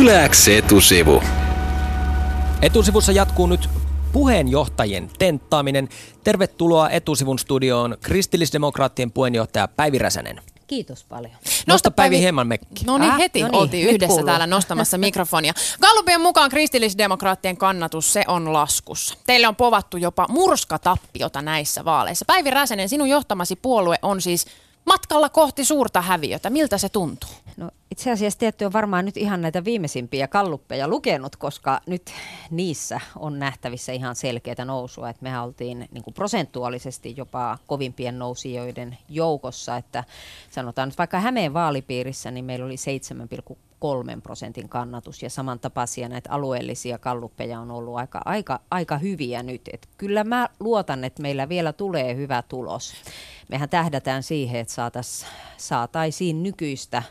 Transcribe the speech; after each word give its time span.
Yläks 0.00 0.48
etusivu. 0.48 1.22
Etusivussa 2.62 3.12
jatkuu 3.12 3.46
nyt 3.46 3.70
puheenjohtajien 4.12 5.10
tenttaaminen. 5.18 5.88
Tervetuloa 6.24 6.90
etusivun 6.90 7.38
studioon 7.38 7.96
kristillisdemokraattien 8.02 9.10
puheenjohtaja 9.12 9.68
Päivi 9.68 9.98
Räsänen. 9.98 10.40
Kiitos 10.66 11.04
paljon. 11.04 11.32
Nosta 11.66 11.90
Päivi 11.90 12.18
hieman 12.18 12.46
mekki. 12.46 12.84
No 12.84 12.98
niin, 12.98 13.10
Ah, 13.10 13.18
heti 13.18 13.42
no 13.42 13.48
niin, 13.48 13.54
oltiin 13.54 13.86
nyt 13.86 13.94
yhdessä 13.94 14.08
kuuluu. 14.12 14.26
täällä 14.26 14.46
nostamassa 14.46 14.98
mikrofonia. 14.98 15.52
Gallupien 15.80 16.20
mukaan 16.20 16.50
kristillisdemokraattien 16.50 17.56
kannatus, 17.56 18.12
se 18.12 18.24
on 18.26 18.52
laskussa. 18.52 19.14
Teille 19.26 19.48
on 19.48 19.56
povattu 19.56 19.96
jopa 19.96 20.26
murskatappiota 20.28 21.42
näissä 21.42 21.84
vaaleissa. 21.84 22.24
Päivi 22.24 22.50
Räsänen, 22.50 22.88
sinun 22.88 23.08
johtamasi 23.08 23.56
puolue 23.56 23.96
on 24.02 24.20
siis 24.20 24.46
matkalla 24.84 25.28
kohti 25.28 25.64
suurta 25.64 26.00
häviötä. 26.00 26.50
Miltä 26.50 26.78
se 26.78 26.88
tuntuu? 26.88 27.30
No, 27.56 27.70
itse 27.90 28.10
asiassa 28.10 28.38
te 28.38 28.46
ette 28.46 28.66
ole 28.66 28.72
varmaan 28.72 29.04
nyt 29.04 29.16
ihan 29.16 29.40
näitä 29.40 29.64
viimeisimpiä 29.64 30.28
kalluppeja 30.28 30.88
lukenut, 30.88 31.36
koska 31.36 31.80
nyt 31.86 32.12
niissä 32.50 33.00
on 33.18 33.38
nähtävissä 33.38 33.92
ihan 33.92 34.16
selkeää 34.16 34.64
nousua. 34.64 35.10
Että 35.10 35.22
mehän 35.22 35.44
oltiin 35.44 35.88
niin 35.90 36.04
kuin 36.04 36.14
prosentuaalisesti 36.14 37.14
jopa 37.16 37.58
kovimpien 37.66 38.18
nousijoiden 38.18 38.98
joukossa. 39.08 39.76
Että 39.76 40.04
sanotaan 40.50 40.88
nyt 40.88 40.98
vaikka 40.98 41.20
Hämeen 41.20 41.54
vaalipiirissä, 41.54 42.30
niin 42.30 42.44
meillä 42.44 42.66
oli 42.66 42.76
7,3 44.14 44.20
prosentin 44.22 44.68
kannatus 44.68 45.22
ja 45.22 45.30
samantapaisia 45.30 46.08
näitä 46.08 46.30
alueellisia 46.30 46.98
kalluppeja 46.98 47.60
on 47.60 47.70
ollut 47.70 47.96
aika, 47.96 48.20
aika, 48.24 48.60
aika 48.70 48.98
hyviä 48.98 49.42
nyt. 49.42 49.62
Et 49.72 49.88
kyllä 49.96 50.24
mä 50.24 50.48
luotan, 50.60 51.04
että 51.04 51.22
meillä 51.22 51.48
vielä 51.48 51.72
tulee 51.72 52.16
hyvä 52.16 52.42
tulos. 52.42 52.94
Mehän 53.48 53.68
tähdätään 53.68 54.22
siihen, 54.22 54.60
että 54.60 54.74
saatais, 54.74 55.26
saataisiin 55.56 56.42
nykyistä 56.42 57.02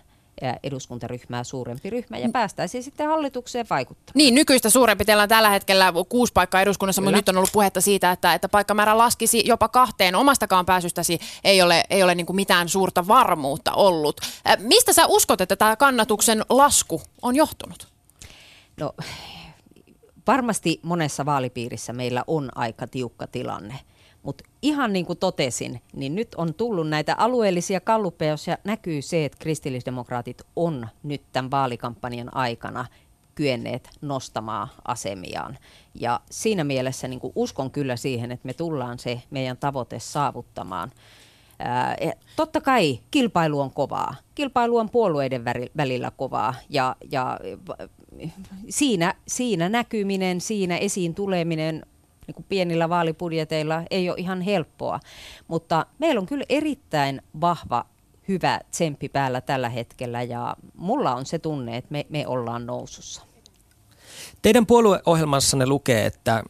eduskuntaryhmää 0.63 1.43
suurempi 1.43 1.89
ryhmä 1.89 2.17
ja 2.17 2.29
päästäisiin 2.33 2.83
sitten 2.83 3.07
hallitukseen 3.07 3.65
vaikuttamaan. 3.69 4.17
Niin, 4.17 4.35
nykyistä 4.35 4.69
suurempi. 4.69 5.05
Teillä 5.05 5.23
on 5.23 5.29
tällä 5.29 5.49
hetkellä 5.49 5.93
kuusi 6.09 6.33
paikkaa 6.33 6.61
eduskunnassa, 6.61 7.01
mutta 7.01 7.09
Kyllä. 7.09 7.17
nyt 7.17 7.29
on 7.29 7.37
ollut 7.37 7.51
puhetta 7.53 7.81
siitä, 7.81 8.11
että, 8.11 8.33
että 8.33 8.49
paikkamäärä 8.49 8.97
laskisi 8.97 9.43
jopa 9.45 9.67
kahteen. 9.67 10.15
Omastakaan 10.15 10.65
pääsystäsi 10.65 11.19
ei 11.43 11.61
ole, 11.61 11.83
ei 11.89 12.03
ole 12.03 12.15
niin 12.15 12.35
mitään 12.35 12.69
suurta 12.69 13.07
varmuutta 13.07 13.71
ollut. 13.71 14.21
Mistä 14.59 14.93
sä 14.93 15.07
uskot, 15.07 15.41
että 15.41 15.55
tämä 15.55 15.75
kannatuksen 15.75 16.45
lasku 16.49 17.01
on 17.21 17.35
johtunut? 17.35 17.87
No, 18.79 18.93
varmasti 20.27 20.79
monessa 20.83 21.25
vaalipiirissä 21.25 21.93
meillä 21.93 22.23
on 22.27 22.49
aika 22.55 22.87
tiukka 22.87 23.27
tilanne. 23.27 23.79
Mutta 24.25 24.43
ihan 24.61 24.93
niin 24.93 25.05
kuin 25.05 25.19
totesin, 25.19 25.81
niin 25.93 26.15
nyt 26.15 26.35
on 26.35 26.53
tullut 26.53 26.89
näitä 26.89 27.15
alueellisia 27.17 27.79
kalluppeja, 27.79 28.31
joissa 28.31 28.57
näkyy 28.63 29.01
se, 29.01 29.25
että 29.25 29.37
kristillisdemokraatit 29.41 30.41
on 30.55 30.87
nyt 31.03 31.21
tämän 31.33 31.51
vaalikampanjan 31.51 32.35
aikana 32.35 32.85
kyenneet 33.35 33.89
nostamaan 34.01 34.67
asemiaan. 34.87 35.57
Ja 35.93 36.19
siinä 36.31 36.63
mielessä 36.63 37.07
niin 37.07 37.19
uskon 37.35 37.71
kyllä 37.71 37.95
siihen, 37.95 38.31
että 38.31 38.45
me 38.45 38.53
tullaan 38.53 38.99
se 38.99 39.21
meidän 39.29 39.57
tavoite 39.57 39.99
saavuttamaan. 39.99 40.91
Ää, 41.59 41.95
ja 42.01 42.13
totta 42.35 42.61
kai 42.61 42.99
kilpailu 43.11 43.59
on 43.59 43.71
kovaa. 43.71 44.15
Kilpailu 44.35 44.77
on 44.77 44.89
puolueiden 44.89 45.45
välillä 45.77 46.11
kovaa 46.11 46.53
ja, 46.69 46.95
ja 47.11 47.39
v- 47.43 47.89
siinä, 48.69 49.13
siinä 49.27 49.69
näkyminen, 49.69 50.41
siinä 50.41 50.77
esiin 50.77 51.15
tuleminen 51.15 51.85
niin 52.27 52.35
kuin 52.35 52.45
pienillä 52.49 52.89
vaalibudjeteilla 52.89 53.83
ei 53.91 54.09
ole 54.09 54.17
ihan 54.19 54.41
helppoa. 54.41 54.99
Mutta 55.47 55.85
meillä 55.99 56.19
on 56.19 56.25
kyllä 56.25 56.45
erittäin 56.49 57.21
vahva, 57.41 57.85
hyvä 58.27 58.59
tsemppi 58.71 59.09
päällä 59.09 59.41
tällä 59.41 59.69
hetkellä 59.69 60.23
ja 60.23 60.55
mulla 60.77 61.15
on 61.15 61.25
se 61.25 61.39
tunne, 61.39 61.77
että 61.77 61.91
me, 61.91 62.05
me 62.09 62.27
ollaan 62.27 62.65
nousussa. 62.65 63.21
Teidän 64.41 64.65
puolueohjelmassanne 64.65 65.65
lukee, 65.67 66.05
että 66.05 66.43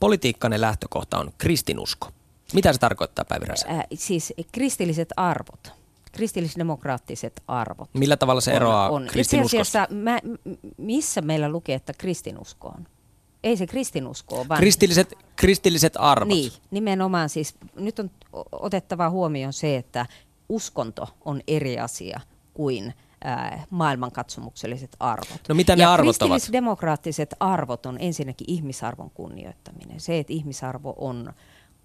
politiikkanne 0.00 0.60
lähtökohta 0.60 1.18
on 1.18 1.30
kristinusko. 1.38 2.08
Mitä 2.54 2.72
se 2.72 2.78
tarkoittaa, 2.78 3.24
Päivi 3.24 3.44
Räsänen? 3.44 3.76
Ää, 3.76 3.84
siis 3.94 4.34
kristilliset 4.52 5.08
arvot, 5.16 5.72
kristillisdemokraattiset 6.12 7.42
arvot. 7.48 7.90
Millä 7.92 8.16
tavalla 8.16 8.40
se 8.40 8.52
eroaa 8.52 8.88
on, 8.88 8.94
on. 8.94 9.02
Itse 9.02 9.12
kristinuskosta? 9.12 9.58
asiassa 9.58 9.94
mä, 9.94 10.18
missä 10.76 11.20
meillä 11.20 11.48
lukee, 11.48 11.74
että 11.74 11.92
kristinusko 11.98 12.68
on? 12.68 12.86
Ei 13.46 13.56
se 13.56 13.66
kristinusko 13.66 14.46
vaan... 14.48 14.60
Kristilliset, 14.60 15.14
kristilliset 15.36 15.92
arvot. 15.98 16.28
Niin, 16.28 16.52
nimenomaan 16.70 17.28
siis 17.28 17.54
nyt 17.76 17.98
on 17.98 18.10
otettava 18.52 19.10
huomioon 19.10 19.52
se, 19.52 19.76
että 19.76 20.06
uskonto 20.48 21.08
on 21.24 21.40
eri 21.48 21.78
asia 21.78 22.20
kuin 22.54 22.94
ää, 23.24 23.64
maailmankatsomukselliset 23.70 24.96
arvot. 25.00 25.40
No 25.48 25.54
mitä 25.54 25.76
ne 25.76 25.82
ja 25.82 25.92
arvot 25.92 26.06
ovat? 26.06 26.18
kristillisdemokraattiset 26.18 27.34
arvot 27.40 27.86
on 27.86 27.96
ensinnäkin 28.00 28.50
ihmisarvon 28.50 29.10
kunnioittaminen. 29.10 30.00
Se, 30.00 30.18
että 30.18 30.32
ihmisarvo 30.32 30.94
on 30.98 31.32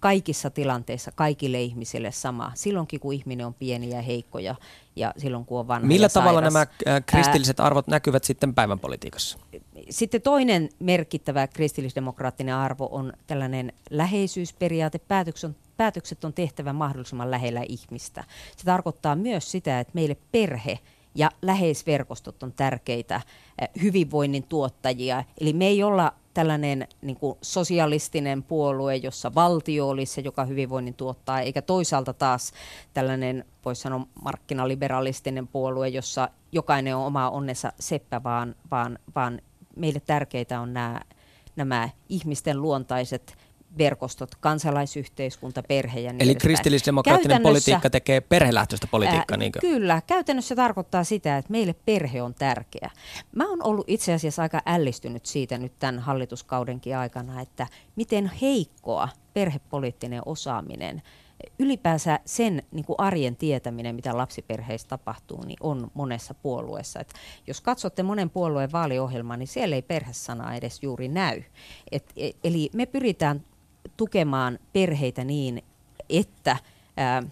kaikissa 0.02 0.50
tilanteissa 0.50 1.12
kaikille 1.14 1.62
ihmisille 1.62 2.12
sama. 2.12 2.52
Silloinkin, 2.54 3.00
kun 3.00 3.14
ihminen 3.14 3.46
on 3.46 3.54
pieni 3.54 3.90
ja 3.90 4.02
heikko 4.02 4.38
ja, 4.38 4.54
ja 4.96 5.14
silloin, 5.16 5.44
kun 5.44 5.60
on 5.60 5.68
vanha 5.68 5.86
Millä 5.86 6.04
ja 6.04 6.08
tavalla 6.08 6.40
nämä 6.40 6.60
äh, 6.60 7.02
kristilliset 7.06 7.60
arvot 7.60 7.86
näkyvät 7.86 8.24
sitten 8.24 8.54
päivän 8.54 8.78
politiikassa? 8.78 9.38
Sitten 9.90 10.22
toinen 10.22 10.68
merkittävä 10.78 11.46
kristillisdemokraattinen 11.46 12.54
arvo 12.54 12.88
on 12.90 13.12
tällainen 13.26 13.72
läheisyysperiaate. 13.90 14.98
Päätökset 14.98 15.50
on, 15.50 15.56
päätökset 15.76 16.24
on 16.24 16.32
tehtävä 16.32 16.72
mahdollisimman 16.72 17.30
lähellä 17.30 17.62
ihmistä. 17.68 18.24
Se 18.56 18.64
tarkoittaa 18.64 19.16
myös 19.16 19.50
sitä, 19.50 19.80
että 19.80 19.92
meille 19.94 20.16
perhe 20.32 20.78
ja 21.14 21.30
läheisverkostot 21.42 22.42
on 22.42 22.52
tärkeitä 22.52 23.20
eh, 23.60 23.68
hyvinvoinnin 23.82 24.42
tuottajia. 24.42 25.24
Eli 25.40 25.52
me 25.52 25.66
ei 25.66 25.82
olla 25.82 26.12
tällainen 26.34 26.88
niin 27.02 27.16
kuin 27.16 27.38
sosialistinen 27.42 28.42
puolue, 28.42 28.96
jossa 28.96 29.34
valtio 29.34 29.88
olisi 29.88 30.12
se, 30.14 30.20
joka 30.20 30.44
hyvinvoinnin 30.44 30.94
tuottaa, 30.94 31.40
eikä 31.40 31.62
toisaalta 31.62 32.12
taas 32.12 32.52
tällainen, 32.94 33.44
voisi 33.64 33.82
sanoa, 33.82 34.06
markkinaliberalistinen 34.22 35.48
puolue, 35.48 35.88
jossa 35.88 36.28
jokainen 36.52 36.96
on 36.96 37.06
oma 37.06 37.30
onnensa 37.30 37.72
seppä, 37.80 38.22
vaan, 38.22 38.54
vaan, 38.70 38.98
vaan 39.14 39.40
meille 39.76 40.00
tärkeitä 40.00 40.60
on 40.60 40.72
nämä, 40.72 41.00
nämä 41.56 41.88
ihmisten 42.08 42.62
luontaiset 42.62 43.36
verkostot, 43.78 44.34
kansalaisyhteiskunta, 44.34 45.62
perhe 45.62 46.00
ja 46.00 46.12
niin 46.12 46.22
Eli 46.22 46.34
kristillisdemokraattinen 46.34 47.42
politiikka 47.42 47.90
tekee 47.90 48.20
perhelähtöistä 48.20 48.86
politiikkaa, 48.90 49.36
niinkö? 49.36 49.60
Kyllä, 49.60 50.02
käytännössä 50.06 50.56
tarkoittaa 50.56 51.04
sitä, 51.04 51.38
että 51.38 51.50
meille 51.50 51.74
perhe 51.84 52.22
on 52.22 52.34
tärkeä. 52.34 52.90
Mä 53.36 53.48
oon 53.48 53.62
ollut 53.62 53.84
itse 53.88 54.12
asiassa 54.12 54.42
aika 54.42 54.62
ällistynyt 54.66 55.26
siitä 55.26 55.58
nyt 55.58 55.72
tämän 55.78 55.98
hallituskaudenkin 55.98 56.96
aikana, 56.96 57.40
että 57.40 57.66
miten 57.96 58.30
heikkoa 58.40 59.08
perhepoliittinen 59.34 60.22
osaaminen, 60.26 61.02
ylipäänsä 61.58 62.20
sen 62.24 62.62
niin 62.70 62.84
kuin 62.84 62.96
arjen 62.98 63.36
tietäminen, 63.36 63.94
mitä 63.94 64.16
lapsiperheissä 64.16 64.88
tapahtuu, 64.88 65.44
niin 65.44 65.56
on 65.60 65.90
monessa 65.94 66.34
puolueessa. 66.34 67.00
Et 67.00 67.12
jos 67.46 67.60
katsotte 67.60 68.02
monen 68.02 68.30
puolueen 68.30 68.72
vaaliohjelmaa, 68.72 69.36
niin 69.36 69.46
siellä 69.46 69.76
ei 69.76 69.82
perhesanaa 69.82 70.54
edes 70.54 70.82
juuri 70.82 71.08
näy. 71.08 71.42
Et, 71.92 72.12
e- 72.16 72.30
eli 72.44 72.70
me 72.74 72.86
pyritään 72.86 73.44
tukemaan 73.96 74.58
perheitä 74.72 75.24
niin, 75.24 75.62
että 76.08 76.56
ää, 76.96 77.22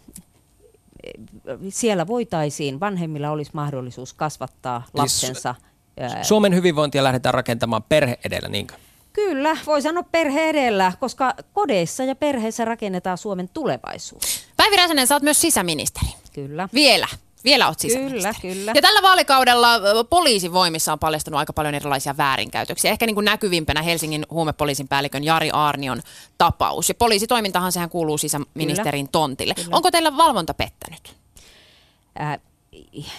siellä 1.69 2.07
voitaisiin, 2.07 2.81
vanhemmilla 2.81 3.31
olisi 3.31 3.51
mahdollisuus 3.55 4.13
kasvattaa 4.13 4.77
Eli 4.77 5.01
lapsensa. 5.01 5.55
ää, 6.01 6.25
Suomen 6.25 6.55
hyvinvointia 6.55 7.05
lähdetään 7.05 7.35
rakentamaan 7.35 7.83
perhe 7.83 8.19
edellä, 8.25 8.49
niinkö? 8.49 8.75
Kyllä, 9.13 9.57
voi 9.67 9.83
sanoa 9.83 10.03
perhe 10.03 10.49
edellä, 10.49 10.93
koska 11.01 11.35
kodeissa 11.53 12.05
ja 12.05 12.15
perheessä 12.15 12.65
rakennetaan 12.65 13.19
Suomen 13.19 13.49
tulevaisuus. 13.49 14.47
Päivi 14.57 14.77
Räsänen, 14.77 15.07
sä 15.07 15.15
oot 15.15 15.23
myös 15.23 15.41
sisäministeri. 15.41 16.09
Kyllä. 16.33 16.69
Vielä. 16.75 17.07
Vielä 17.45 17.69
oot 17.69 17.79
sisäministeri. 17.79 18.35
Kyllä, 18.41 18.55
kyllä. 18.55 18.73
Ja 18.75 18.83
tällä 18.83 19.03
vaalikaudella 19.03 19.81
poliisin 20.11 20.53
voimissa 20.53 20.93
on 20.93 20.99
paljastunut 20.99 21.39
aika 21.39 21.53
paljon 21.53 21.75
erilaisia 21.75 22.17
väärinkäytöksiä. 22.17 22.91
Ehkä 22.91 23.07
niin 23.07 23.15
kuin 23.15 23.25
näkyvimpänä 23.25 23.83
Helsingin 23.83 24.27
huumepoliisin 24.31 24.89
päällikön 24.89 25.25
Jari 25.25 25.51
Aarnion 25.53 26.03
tapaus. 26.39 26.89
Ja 26.89 26.95
poliisitoimintahan 26.95 27.73
sehän 27.73 27.91
kuuluu 27.91 28.19
sisäministerin 28.19 29.09
tontille. 29.09 29.55
Kyllä. 29.55 29.77
Onko 29.77 29.91
teillä 29.91 30.17
valvonta 30.17 30.55
pettänyt? 30.55 31.17
Ää, 32.19 32.39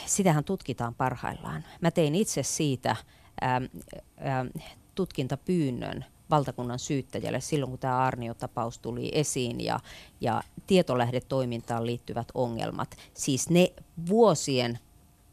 sitähän 0.06 0.44
tutkitaan 0.44 0.96
parhaillaan. 0.96 1.64
Mä 1.82 1.92
tein 1.92 2.16
itse 2.16 2.44
siitä 2.44 2.96
ää, 3.42 3.62
ää, 4.18 4.46
tutkintapyynnön 4.96 6.06
valtakunnan 6.32 6.80
syyttäjälle 6.80 7.42
silloin, 7.42 7.70
kun 7.70 7.80
tämä 7.80 7.98
Arnio-tapaus 7.98 8.80
tuli 8.80 9.12
esiin 9.14 9.62
ja, 9.62 9.80
ja 10.22 10.44
tietolähdetoimintaan 10.68 11.86
liittyvät 11.86 12.28
ongelmat. 12.34 12.96
Siis 13.14 13.50
ne 13.50 13.74
vuosien 14.10 14.80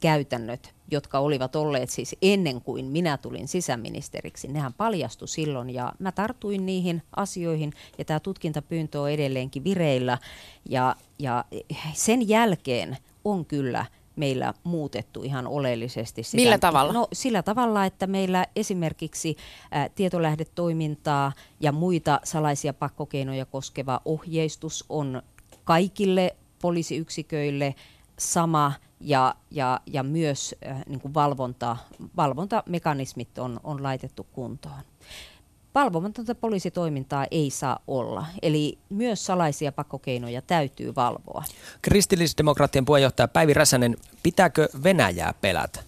käytännöt, 0.01 0.75
jotka 0.91 1.19
olivat 1.19 1.57
olleet 1.57 1.91
siis 1.91 2.17
ennen 2.23 2.61
kuin 2.61 2.85
minä 2.85 3.17
tulin 3.17 3.49
sisäministeriksi, 3.49 4.49
nehän 4.49 4.73
paljastui 4.73 5.29
silloin 5.29 5.71
ja 5.71 5.93
mä 5.99 6.13
tartuin 6.13 6.67
niihin 6.67 7.03
asioihin 7.17 7.73
ja 7.99 8.05
tämä 8.05 8.21
tutkintapyyntö 8.21 9.01
on 9.01 9.11
edelleenkin 9.11 9.65
vireillä 9.65 10.19
ja, 10.69 10.97
ja 11.19 11.45
sen 11.93 12.29
jälkeen 12.29 12.97
on 13.25 13.45
kyllä 13.45 13.87
meillä 14.19 14.55
muutettu 14.65 15.23
ihan 15.23 15.47
oleellisesti. 15.47 16.23
Sitä, 16.23 16.37
Millä 16.37 16.59
tavalla? 16.59 16.93
No 16.93 17.09
sillä 17.13 17.43
tavalla, 17.43 17.85
että 17.85 18.07
meillä 18.07 18.47
esimerkiksi 18.57 19.37
ä, 19.77 19.89
tietolähdetoimintaa 19.89 21.33
ja 21.61 21.73
muita 21.73 22.21
salaisia 22.25 22.75
pakkokeinoja 22.75 23.45
koskeva 23.45 24.01
ohjeistus 24.05 24.85
on 24.89 25.23
kaikille 25.65 26.37
poliisiyksiköille 26.63 27.75
sama 28.19 28.73
ja, 29.01 29.35
ja, 29.51 29.81
ja 29.87 30.03
myös 30.03 30.55
äh, 30.67 30.83
niin 30.89 31.01
kuin 31.01 31.15
valvonta, 31.15 31.77
valvontamekanismit 32.17 33.39
on, 33.39 33.61
on 33.65 33.83
laitettu 33.83 34.27
kuntoon. 34.33 34.81
Valvomatonta 35.79 36.35
poliisitoimintaa 36.35 37.27
ei 37.31 37.51
saa 37.51 37.79
olla, 37.87 38.27
eli 38.43 38.79
myös 38.89 39.27
salaisia 39.27 39.73
pakkokeinoja 39.73 40.43
täytyy 40.43 40.95
valvoa. 40.95 41.45
Kristillisdemokraattien 41.83 42.85
puheenjohtaja 42.85 43.29
Päivi 43.29 43.55
Räsänen, 43.55 43.97
pitääkö 44.23 44.69
Venäjää 44.83 45.35
pelätä? 45.41 45.81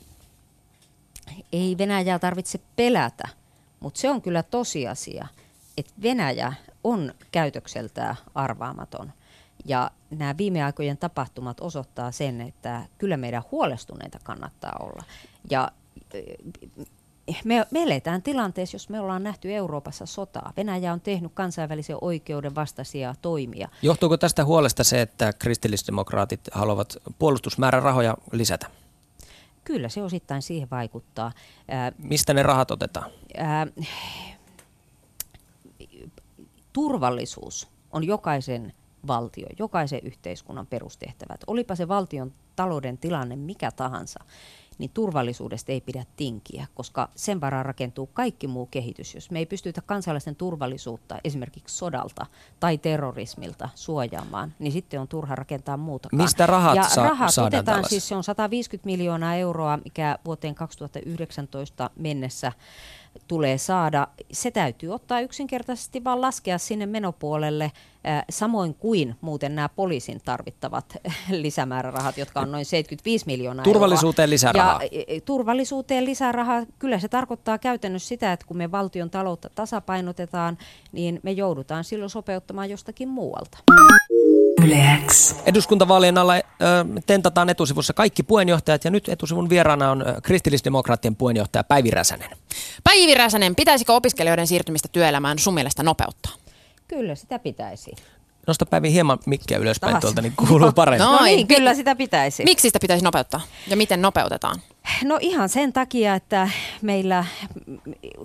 Ei 1.53 1.79
Venäjää 1.79 2.19
tarvitse 2.19 2.61
pelätä, 2.77 3.29
mutta 3.81 4.01
se 4.01 4.11
on 4.11 4.23
kyllä 4.23 4.43
tosiasia, 4.43 5.27
että 5.79 5.93
Venäjä 6.03 6.53
on 6.85 7.15
käytökseltään 7.33 8.17
arvaamaton. 8.35 9.13
Ja 9.65 9.91
nämä 10.11 10.37
viime 10.39 10.65
aikojen 10.65 10.99
tapahtumat 10.99 11.61
osoittaa 11.61 12.13
sen, 12.13 12.41
että 12.41 12.83
kyllä 12.99 13.17
meidän 13.17 13.43
huolestuneita 13.51 14.19
kannattaa 14.23 14.77
olla. 14.81 15.03
Ja 15.51 15.73
me, 17.45 17.67
me 17.71 17.83
eletään 17.83 18.23
tilanteessa, 18.23 18.75
jos 18.75 18.89
me 18.89 19.01
ollaan 19.01 19.23
nähty 19.23 19.55
Euroopassa 19.55 20.07
sotaa. 20.07 20.53
Venäjä 20.57 20.93
on 20.93 21.01
tehnyt 21.01 21.33
kansainvälisen 21.35 21.97
oikeuden 22.01 22.55
vastaisia 22.55 23.15
toimia. 23.23 23.69
Johtuuko 23.83 24.17
tästä 24.17 24.45
huolesta 24.45 24.85
se, 24.85 25.01
että 25.01 25.33
kristillisdemokraatit 25.33 26.41
haluavat 26.53 26.97
puolustusmäärärahoja 27.19 28.17
lisätä? 28.33 28.67
Kyllä 29.65 29.89
se 29.89 30.03
osittain 30.03 30.43
siihen 30.43 30.71
vaikuttaa. 30.71 31.33
Mistä 31.99 32.35
ne 32.35 32.43
rahat 32.43 32.71
otetaan? 32.71 33.11
Ää, 33.37 33.67
turvallisuus 36.73 37.69
on 37.93 38.05
jokaisen 38.05 38.73
valtio, 39.07 39.47
jokaisen 39.59 40.01
yhteiskunnan 40.03 40.67
perustehtävät. 40.67 41.41
Olipa 41.47 41.75
se 41.75 41.89
valtion 41.89 42.33
talouden 42.57 42.99
tilanne 42.99 43.37
mikä 43.37 43.71
tahansa, 43.71 44.25
niin 44.81 44.91
turvallisuudesta 44.95 45.73
ei 45.73 45.81
pidä 45.81 46.05
tinkiä, 46.17 46.67
koska 46.75 47.09
sen 47.15 47.41
varaan 47.41 47.67
rakentuu 47.67 48.07
kaikki 48.07 48.47
muu 48.47 48.67
kehitys. 48.67 49.15
Jos 49.15 49.31
me 49.31 49.39
ei 49.39 49.47
pystytä 49.47 49.83
kansalaisten 49.87 50.37
turvallisuutta 50.37 51.19
esimerkiksi 51.25 51.77
sodalta 51.77 52.27
tai 52.61 52.79
terrorismilta 52.79 53.69
suojaamaan, 53.75 54.55
niin 54.59 54.73
sitten 54.73 55.01
on 55.01 55.09
turha 55.09 55.35
rakentaa 55.35 55.77
muuta. 55.77 56.09
Mistä 56.13 56.47
rahat 56.47 56.77
ja 56.77 56.83
sa- 56.83 57.03
rahat 57.03 57.35
saadaan 57.35 57.61
otetaan, 57.61 57.89
siis 57.89 58.09
se 58.09 58.17
on 58.17 58.25
150 58.25 58.87
miljoonaa 58.87 59.35
euroa, 59.35 59.79
mikä 59.85 60.19
vuoteen 60.25 60.55
2019 60.55 61.91
mennessä 61.97 62.53
tulee 63.29 63.59
saada. 63.59 64.09
Se 64.33 64.51
täytyy 64.51 64.95
ottaa 64.95 65.21
yksinkertaisesti 65.21 66.05
vaan 66.05 66.21
laskea 66.21 66.59
sinne 66.59 66.87
menopuolelle, 66.87 67.73
samoin 68.31 68.75
kuin 68.75 69.17
muuten 69.21 69.55
nämä 69.55 69.69
poliisin 69.69 70.21
tarvittavat 70.25 70.97
lisämäärärahat, 71.31 72.19
jotka 72.19 72.41
on 72.41 72.53
noin 72.53 72.65
75 72.65 73.27
miljoonaa 73.27 73.65
Turvallisuuteen 73.65 74.27
euroa. 74.27 74.31
lisärahaa. 74.33 74.81
Ja 74.83 75.21
turvallisuuteen 75.25 76.05
lisärahaa, 76.05 76.67
kyllä 76.79 76.99
se 76.99 77.09
tarkoittaa 77.09 77.59
käytännössä 77.59 78.09
sitä, 78.09 78.33
että 78.33 78.47
kun 78.47 78.57
me 78.57 78.71
valtion 78.71 79.11
taloutta 79.11 79.51
tasapainotetaan, 79.55 80.59
niin 80.93 81.21
me 81.23 81.31
joudutaan 81.31 81.85
silloin 81.85 82.11
sopeuttamaan 82.11 82.71
jostakin 82.71 83.09
muualta. 83.09 83.59
Yleäks. 84.65 85.37
Eduskuntavaalien 85.47 86.19
alla 86.19 86.33
tentataan 87.07 87.49
etusivussa 87.49 87.93
kaikki 87.93 88.23
puheenjohtajat 88.23 88.85
ja 88.85 88.91
nyt 88.91 89.09
etusivun 89.09 89.49
vieraana 89.51 89.91
on 89.91 90.05
kristillisdemokraattien 90.23 91.17
puheenjohtaja 91.17 91.65
Päivi 91.65 91.91
Räsänen. 91.91 92.31
Päivi 92.85 93.15
Räsänen, 93.15 93.55
pitäisikö 93.55 93.93
opiskelijoiden 93.93 94.47
siirtymistä 94.47 94.89
työelämään 94.93 95.39
sun 95.39 95.55
mielestä 95.55 95.83
nopeuttaa? 95.83 96.33
Kyllä 96.89 97.15
sitä 97.15 97.39
pitäisi. 97.39 97.91
Nosta 98.47 98.67
Päivi 98.67 98.93
hieman 98.93 99.19
mikkiä 99.27 99.59
ylöspäin 99.59 99.91
Taas. 99.91 100.01
tuolta, 100.01 100.23
niin 100.23 100.33
kuuluu 100.37 100.73
paremmin. 100.73 101.07
No, 101.07 101.17
no 101.17 101.25
niin, 101.25 101.47
kyllä 101.47 101.75
sitä 101.75 101.95
pitäisi. 101.95 102.45
Miksi 102.45 102.69
sitä 102.69 102.79
pitäisi 102.81 103.05
nopeuttaa 103.05 103.41
ja 103.67 103.77
miten 103.77 104.03
nopeutetaan? 104.03 104.61
No 105.05 105.19
ihan 105.21 105.49
sen 105.49 105.73
takia, 105.73 106.15
että 106.15 106.51
meillä, 106.83 107.25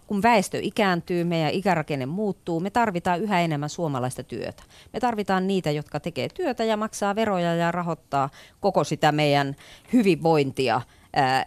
kun 0.08 0.22
väestö 0.22 0.60
ikääntyy, 0.62 1.24
meidän 1.24 1.52
ikärakenne 1.52 2.06
muuttuu, 2.06 2.60
me 2.60 2.70
tarvitaan 2.70 3.22
yhä 3.22 3.42
enemmän 3.42 3.70
suomalaista 3.70 4.24
työtä. 4.24 4.64
Me 4.94 5.00
tarvitaan 5.00 5.48
niitä, 5.48 5.72
jotka 5.72 6.00
tekee 6.00 6.30
työtä 6.30 6.64
ja 6.64 6.78
maksaa 6.78 7.16
veroja 7.16 7.56
ja 7.56 7.72
rahoittaa 7.72 8.30
koko 8.60 8.84
sitä 8.84 9.12
meidän 9.12 9.56
hyvinvointia, 9.94 10.82
ää, 11.14 11.46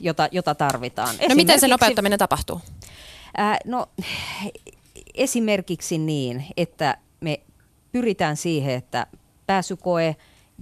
jota, 0.00 0.28
jota 0.32 0.54
tarvitaan. 0.54 1.14
No 1.28 1.34
miten 1.34 1.60
se 1.60 1.68
nopeuttaminen 1.68 2.18
tapahtuu? 2.18 2.60
Ää, 3.36 3.58
no 3.64 3.86
esimerkiksi 5.14 5.98
niin, 5.98 6.44
että 6.56 6.96
me 7.20 7.40
pyritään 7.98 8.36
siihen, 8.36 8.74
että 8.74 9.06
pääsykoe 9.46 10.16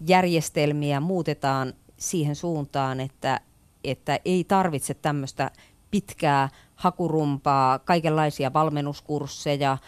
järjestelmiä 0.06 1.00
muutetaan 1.00 1.72
siihen 1.96 2.36
suuntaan, 2.36 3.00
että, 3.00 3.40
että 3.84 4.20
ei 4.24 4.44
tarvitse 4.44 4.94
tämmöistä 4.94 5.50
pitkää 5.90 6.48
hakurumpaa, 6.74 7.78
kaikenlaisia 7.78 8.52
valmennuskursseja. 8.52 9.78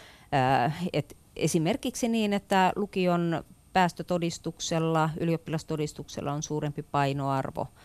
Et 0.92 1.16
esimerkiksi 1.36 2.08
niin, 2.08 2.32
että 2.32 2.72
lukion 2.76 3.44
päästötodistuksella, 3.72 5.10
ylioppilastodistuksella 5.20 6.32
on 6.32 6.42
suurempi 6.42 6.82
painoarvo– 6.82 7.66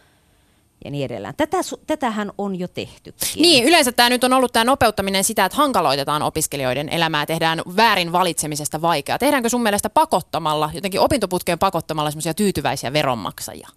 ja 0.86 0.92
niin 0.92 1.06
edelleen. 1.06 1.34
Tätä, 1.38 1.58
tätähän 1.88 2.32
on 2.38 2.60
jo 2.60 2.68
tehty. 2.68 3.14
Niin, 3.36 3.66
yleensä 3.66 3.92
tämä 3.92 4.10
nyt 4.10 4.24
on 4.24 4.34
ollut 4.34 4.54
tämä 4.54 4.64
nopeuttaminen 4.64 5.24
sitä, 5.24 5.46
että 5.46 5.58
hankaloitetaan 5.58 6.22
opiskelijoiden 6.22 6.90
elämää, 6.90 7.26
tehdään 7.26 7.62
väärin 7.76 8.12
valitsemisesta 8.12 8.82
vaikeaa. 8.82 9.20
Tehdäänkö 9.20 9.50
sun 9.50 9.64
mielestä 9.64 9.90
pakottamalla, 9.90 10.70
jotenkin 10.74 11.00
opintoputkeen 11.00 11.60
pakottamalla 11.60 12.12
semmoisia 12.12 12.34
tyytyväisiä 12.34 12.94
veronmaksajia? 12.94 13.68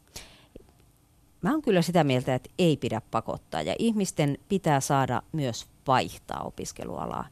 Mä 1.43 1.50
oon 1.50 1.62
kyllä 1.62 1.82
sitä 1.82 2.05
mieltä, 2.05 2.35
että 2.35 2.50
ei 2.58 2.76
pidä 2.76 3.03
pakottaa 3.11 3.62
ja 3.62 3.75
ihmisten 3.79 4.38
pitää 4.49 4.81
saada 4.81 5.23
myös 5.32 5.67
vaihtaa 5.87 6.41
opiskelualaa. 6.41 7.26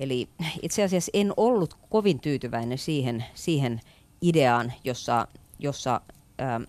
Eli 0.00 0.28
itse 0.62 0.82
asiassa 0.82 1.10
en 1.14 1.32
ollut 1.36 1.76
kovin 1.90 2.20
tyytyväinen 2.20 2.78
siihen, 2.78 3.24
siihen 3.34 3.80
ideaan, 4.22 4.72
jossa, 4.84 5.28
jossa 5.58 6.00
ähm, 6.40 6.62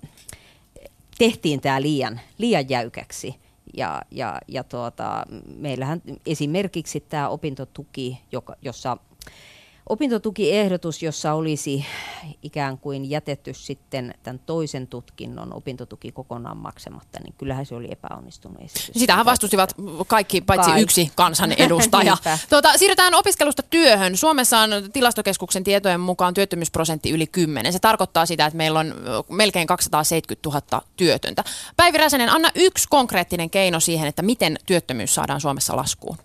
tehtiin 1.20 1.62
tämä 1.62 1.82
liian, 1.82 2.20
liian 2.38 2.70
jäykäksi. 2.70 3.36
Ja, 3.78 4.02
ja, 4.12 4.40
ja 4.48 4.64
tuota, 4.64 5.26
meillähän 5.56 6.02
esimerkiksi 6.26 7.00
tämä 7.00 7.30
opintotuki, 7.30 8.22
joka, 8.32 8.56
jossa 8.62 8.98
opintotukiehdotus, 9.90 11.04
jossa 11.04 11.34
olisi 11.34 11.86
ikään 12.44 12.78
kuin 12.78 13.10
jätetty 13.10 13.54
sitten 13.54 14.14
tämän 14.24 14.40
toisen 14.46 14.88
tutkinnon 14.88 15.54
opintotuki 15.54 16.12
kokonaan 16.12 16.58
maksamatta, 16.58 17.20
niin 17.24 17.34
kyllähän 17.38 17.66
se 17.66 17.76
oli 17.76 17.88
epäonnistunut 17.92 18.62
esitys. 18.62 18.92
Sitähän 18.94 19.26
vastustivat 19.26 19.76
kaikki, 20.08 20.42
paitsi 20.42 20.70
Kaik. 20.70 20.84
yksi 20.84 21.12
kansanedustaja. 21.16 22.18
tuota, 22.50 22.78
siirrytään 22.78 23.14
opiskelusta 23.14 23.64
työhön. 23.64 24.18
Suomessa 24.18 24.60
on 24.60 24.70
tilastokeskuksen 24.94 25.64
tietojen 25.64 26.00
mukaan 26.00 26.34
työttömyysprosentti 26.34 27.12
yli 27.12 27.28
10. 27.28 27.74
Se 27.74 27.80
tarkoittaa 27.80 28.26
sitä, 28.26 28.46
että 28.46 28.58
meillä 28.58 28.80
on 28.80 28.94
melkein 29.30 29.68
270 29.68 30.50
000 30.50 30.82
työtöntä. 30.98 31.44
Päivi 31.78 31.98
Räsänen, 31.98 32.30
anna 32.30 32.50
yksi 32.56 32.88
konkreettinen 32.90 33.50
keino 33.50 33.80
siihen, 33.80 34.08
että 34.08 34.22
miten 34.22 34.58
työttömyys 34.66 35.16
saadaan 35.16 35.42
Suomessa 35.42 35.76
laskuun 35.76 36.18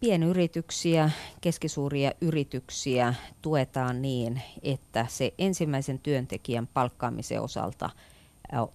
pienyrityksiä, 0.00 1.10
keskisuuria 1.40 2.12
yrityksiä 2.20 3.14
tuetaan 3.42 4.02
niin, 4.02 4.42
että 4.62 5.06
se 5.08 5.34
ensimmäisen 5.38 5.98
työntekijän 5.98 6.66
palkkaamisen 6.66 7.42
osalta 7.42 7.90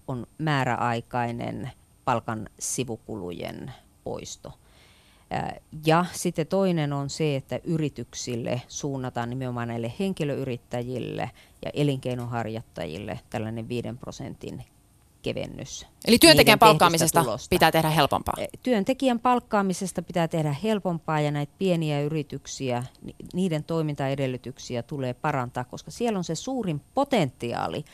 on 0.08 0.28
määräaikainen 0.38 1.72
palkan 2.06 2.50
sivukulujen 2.60 3.74
poisto. 4.04 4.54
Ja 5.86 6.06
sitten 6.12 6.48
toinen 6.48 6.94
on 6.94 7.10
se, 7.10 7.36
että 7.36 7.60
yrityksille 7.64 8.62
suunnataan 8.68 9.30
nimenomaan 9.30 9.68
näille 9.68 9.94
henkilöyrittäjille 10.00 11.32
ja 11.66 11.72
elinkeinoharjoittajille 11.74 13.20
tällainen 13.30 13.70
5 13.70 13.88
prosentin 14.00 14.66
kevennys. 15.24 15.88
Eli 16.08 16.20
työntekijän 16.20 16.60
palkkaamisesta 16.60 17.26
pitää 17.50 17.72
tehdä 17.72 17.90
helpompaa? 17.90 18.34
Eh, 18.38 18.48
työntekijän 18.64 19.20
palkkaamisesta 19.20 20.02
pitää 20.02 20.28
tehdä 20.28 20.56
helpompaa 20.64 21.20
ja 21.20 21.32
näitä 21.32 21.54
pieniä 21.58 22.02
yrityksiä, 22.02 22.84
niiden 23.34 23.64
toimintaedellytyksiä 23.64 24.84
tulee 24.84 25.14
parantaa, 25.14 25.64
koska 25.64 25.92
siellä 25.92 26.18
on 26.18 26.24
se 26.24 26.36
suurin 26.36 26.82
potentiaali 26.94 27.86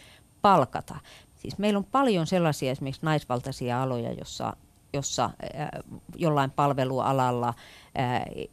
palkata. 0.41 0.95
Siis 1.35 1.57
meillä 1.57 1.77
on 1.77 1.85
paljon 1.85 2.27
sellaisia 2.27 2.71
esimerkiksi 2.71 3.05
naisvaltaisia 3.05 3.81
aloja, 3.81 4.13
jossa 4.13 4.53
jossa 4.93 5.29
jollain 6.15 6.51
palvelualalla 6.51 7.53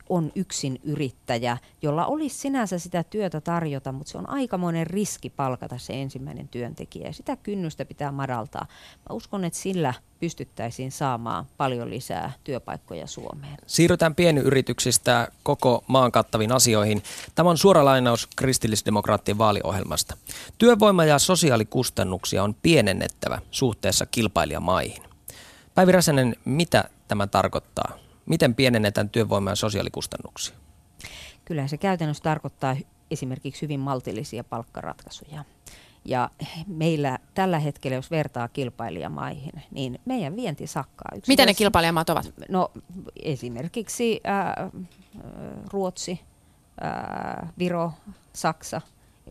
on 0.09 0.33
yksin 0.35 0.81
yrittäjä, 0.85 1.59
jolla 1.83 2.07
olisi 2.07 2.39
sinänsä 2.39 2.79
sitä 2.79 3.05
työtä 3.05 3.41
tarjota, 3.41 3.93
mutta 3.93 4.11
se 4.11 4.19
on 4.19 4.29
aikamoinen 4.31 4.87
riski 4.87 5.31
palkata 5.31 5.79
se 5.79 6.03
ensimmäinen 6.03 6.49
työntekijä. 6.49 7.13
Sitä 7.13 7.37
kynnystä 7.37 7.85
pitää 7.85 8.13
madaltaa. 8.13 8.67
Mä 8.97 9.15
uskon, 9.17 9.45
että 9.45 9.59
sillä 9.59 9.95
pystyttäisiin 10.21 10.93
saamaan 10.93 11.47
paljon 11.57 11.91
lisää 11.91 12.33
työpaikkoja 12.45 13.07
Suomeen. 13.07 13.57
Siirrytään 13.67 14.15
pienyrityksistä 14.15 15.29
koko 15.43 15.85
maan 15.87 16.13
kattaviin 16.13 16.53
asioihin. 16.53 17.03
Tämä 17.35 17.51
on 17.51 17.59
suora 17.59 17.85
lainaus 17.85 18.29
kristillisdemokraattien 18.37 19.39
vaaliohjelmasta. 19.39 20.17
Työvoima- 20.59 21.05
ja 21.05 21.19
sosiaalikustannuksia 21.19 22.43
on 22.45 22.55
pienennettävä 22.63 23.39
suhteessa 23.51 24.07
kilpailijamaihin. 24.07 25.03
Päivi 25.77 25.93
Räsänen, 25.93 26.37
mitä 26.45 26.85
tämä 27.09 27.27
tarkoittaa? 27.27 27.99
Miten 28.27 28.55
pienennetään 28.55 29.09
työvoima- 29.09 29.51
ja 29.51 29.57
sosiaalikustannuksia? 29.57 30.57
Kyllä 31.45 31.69
se 31.69 31.77
käytännössä 31.77 32.23
tarkoittaa 32.23 32.77
esimerkiksi 33.11 33.63
hyvin 33.63 33.81
maltillisia 33.81 34.45
palkkaratkaisuja. 34.45 35.45
Ja 36.05 36.31
meillä 36.67 37.19
tällä 37.35 37.59
hetkellä, 37.59 37.95
jos 37.95 38.11
vertaa 38.11 38.49
kilpailijamaihin, 38.49 39.53
niin 39.71 40.01
meidän 40.05 40.37
vienti 40.37 40.67
sakkaa. 40.67 41.09
Yksi 41.17 41.31
Mitä 41.33 41.47
ne 41.47 41.55
kilpailijamaat 41.55 42.11
ovat? 42.11 42.33
No 42.49 42.71
esimerkiksi 43.23 44.21
ää, 44.25 44.71
Ruotsi, 45.73 46.21
ää, 46.81 47.53
Viro, 47.59 47.93
Saksa, 48.33 48.81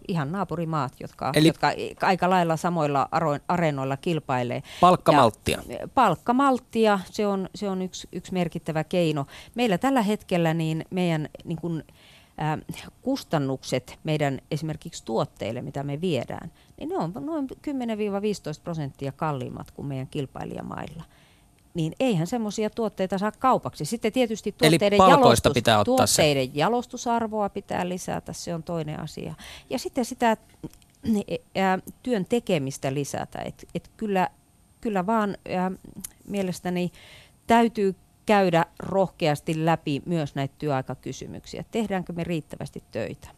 ihan 0.07 0.31
naapurimaat, 0.31 0.93
jotka, 0.99 1.31
Eli 1.35 1.47
jotka 1.47 1.71
aika 2.01 2.29
lailla 2.29 2.57
samoilla 2.57 3.09
areenoilla 3.47 3.97
kilpailee. 3.97 4.63
Palkkamalttia. 4.81 5.61
Ja 5.67 5.87
palkkamalttia, 5.87 6.99
se 7.11 7.27
on, 7.27 7.49
se 7.55 7.69
on 7.69 7.81
yksi, 7.81 8.07
yksi 8.11 8.33
merkittävä 8.33 8.83
keino. 8.83 9.25
Meillä 9.55 9.77
tällä 9.77 10.01
hetkellä 10.01 10.53
niin 10.53 10.85
meidän 10.89 11.29
niin 11.43 11.57
kun, 11.61 11.83
äh, 12.41 12.59
kustannukset 13.01 13.99
meidän 14.03 14.39
esimerkiksi 14.51 15.05
tuotteille, 15.05 15.61
mitä 15.61 15.83
me 15.83 16.01
viedään, 16.01 16.51
niin 16.77 16.89
ne 16.89 16.97
on 16.97 17.13
noin 17.19 17.47
10-15 17.51 18.61
prosenttia 18.63 19.11
kalliimmat 19.11 19.71
kuin 19.71 19.85
meidän 19.85 20.07
kilpailijamailla 20.07 21.03
niin 21.75 21.93
eihän 21.99 22.27
semmoisia 22.27 22.69
tuotteita 22.69 23.17
saa 23.17 23.31
kaupaksi. 23.31 23.85
Sitten 23.85 24.11
tietysti 24.11 24.51
tuotteiden, 24.51 24.97
jalostus, 24.97 25.53
pitää 25.53 25.79
ottaa 25.79 25.95
tuotteiden 25.95 26.47
se. 26.47 26.51
jalostusarvoa 26.53 27.49
pitää 27.49 27.89
lisätä, 27.89 28.33
se 28.33 28.55
on 28.55 28.63
toinen 28.63 28.99
asia. 28.99 29.33
Ja 29.69 29.79
sitten 29.79 30.05
sitä 30.05 30.37
ää, 31.55 31.79
työn 32.03 32.25
tekemistä 32.25 32.93
lisätä. 32.93 33.39
Et, 33.39 33.67
et 33.75 33.91
kyllä, 33.97 34.29
kyllä 34.81 35.05
vaan 35.05 35.37
ää, 35.49 35.71
mielestäni 36.27 36.91
täytyy 37.47 37.95
käydä 38.25 38.65
rohkeasti 38.79 39.65
läpi 39.65 40.01
myös 40.05 40.35
näitä 40.35 40.55
työaikakysymyksiä. 40.57 41.65
Tehdäänkö 41.71 42.13
me 42.13 42.23
riittävästi 42.23 42.83
töitä? 42.91 43.34